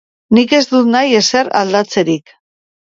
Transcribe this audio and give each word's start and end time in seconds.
Nik 0.37 0.55
ez 0.61 0.61
dut 0.71 0.89
nahi 0.95 1.13
ezer 1.21 1.53
aldatzerik. 1.63 2.39